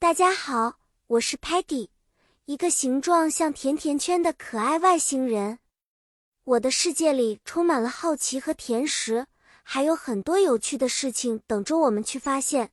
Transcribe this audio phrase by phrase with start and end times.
[0.00, 0.78] 大家好，
[1.08, 1.88] 我是 Patty，
[2.44, 5.58] 一个形状像甜甜圈的可爱外星人。
[6.44, 9.26] 我的世界里充满了好奇和甜食，
[9.64, 12.70] 还有很多有趣的事情等着我们去发现。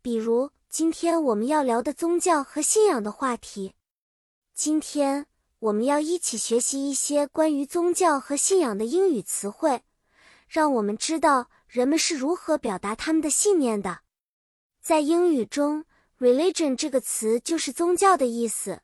[0.00, 3.74] 比如今天我们要聊的宗教和信仰的话题。
[4.54, 5.26] 今天
[5.58, 9.82] 我们要一起学习一些关于宗教和信仰的英语词汇，
[10.48, 14.00] 让我们知道人们是如何表达他们的信念的。
[14.80, 15.84] 在英语中
[16.22, 18.80] ，religion 这个词就是宗教的意思，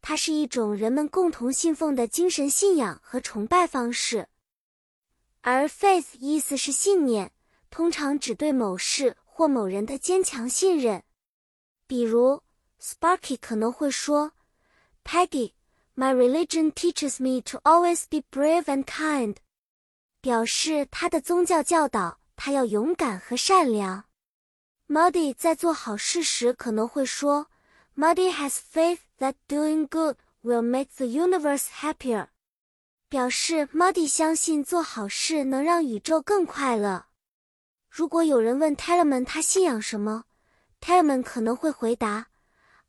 [0.00, 4.28] 它是一种人们共同信奉的精神信仰和崇拜方式。
[5.42, 7.30] 而 faith 意思是信念，
[7.68, 11.02] 通常指对某事或某人的坚强信任。
[11.86, 12.42] 比如
[12.80, 14.32] ，Sparky 可能会说
[15.04, 19.36] ：“Peggy，my religion teaches me to always be brave and kind。”
[20.22, 24.07] 表示他的宗教教导他要勇敢和善良。
[24.88, 27.48] Muddy 在做好事时可能会说
[27.94, 32.28] ：“Muddy has faith that doing good will make the universe happier。”
[33.10, 37.04] 表示 Muddy 相信做好事能让宇宙更快乐。
[37.90, 40.24] 如果有人问 Tellerman 他信仰什么
[40.80, 42.28] ，Tellerman 可能会回答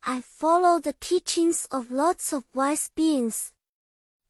[0.00, 3.48] ：“I follow the teachings of lots of wise beings。”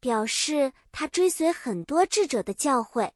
[0.00, 3.12] 表示他追随很多智者的教诲。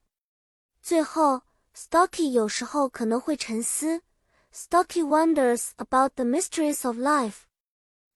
[0.81, 1.43] 最后
[1.77, 4.03] ，Stocky 有时候可能会沉思。
[4.57, 7.39] Stocky wonders about the mysteries of life，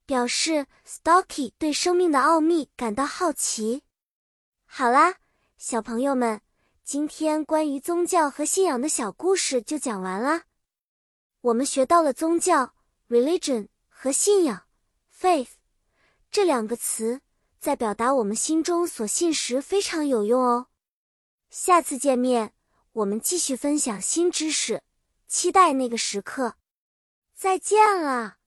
[0.06, 3.82] 表示 Stocky 对生命的奥秘感到好奇。
[4.64, 5.16] 好啦，
[5.56, 6.40] 小朋友们，
[6.84, 10.44] 今天关于宗教和信仰的小故事就讲完啦。
[11.40, 12.72] 我们学到了宗教
[13.08, 14.62] （religion） 和信仰
[15.12, 15.54] （faith）
[16.30, 17.20] 这两个词，
[17.58, 20.68] 在表达我们心中所信时非常有用哦。
[21.50, 22.54] 下次见面，
[22.92, 24.84] 我们继续分享新知识。
[25.28, 26.54] 期待那个时刻，
[27.34, 28.37] 再见了。